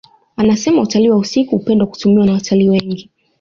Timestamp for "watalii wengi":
2.33-3.09